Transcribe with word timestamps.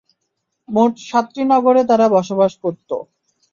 মোট 0.69 0.93
সাতটি 1.07 1.41
নগরে 1.51 1.81
তারা 1.89 2.05
বসবাস 2.15 2.53
করত। 2.63 2.89